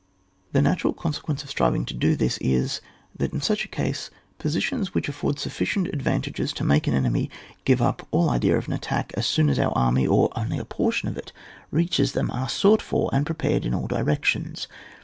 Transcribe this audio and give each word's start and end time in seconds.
The 0.51 0.63
natural 0.63 0.93
consequence 0.93 1.43
of 1.43 1.51
striving 1.51 1.85
to 1.85 1.93
do 1.93 2.15
this 2.15 2.39
is, 2.39 2.81
that 3.15 3.33
in 3.33 3.39
such 3.41 3.65
a 3.65 3.67
case, 3.67 4.09
positions 4.39 4.95
which 4.95 5.07
afford 5.07 5.35
sufilcient 5.35 5.89
advantages 5.93 6.53
to 6.53 6.63
make 6.63 6.87
an 6.87 6.95
enemy 6.95 7.29
give 7.65 7.83
up 7.83 8.07
all 8.09 8.27
idea 8.31 8.57
of 8.57 8.65
an 8.65 8.73
attack 8.73 9.13
as 9.15 9.27
soon 9.27 9.47
as 9.47 9.59
our 9.59 9.71
army, 9.77 10.07
or 10.07 10.31
only 10.35 10.57
a 10.57 10.65
portion 10.65 11.07
of 11.07 11.17
it, 11.17 11.31
reaches 11.69 12.13
them, 12.13 12.31
are 12.31 12.49
sought 12.49 12.81
for 12.81 13.11
and 13.13 13.27
pre 13.27 13.35
pared 13.35 13.63
in 13.63 13.75
all 13.75 13.85
directions. 13.85 14.65